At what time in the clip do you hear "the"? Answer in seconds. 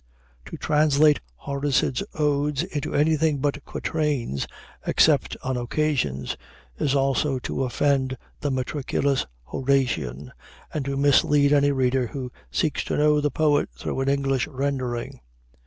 8.39-8.49, 13.21-13.29